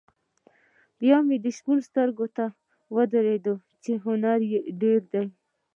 [0.99, 2.45] بیا مې شپون سترګو ته
[2.95, 3.45] ودرېد
[3.83, 5.25] چې هنر یې ډېر دی.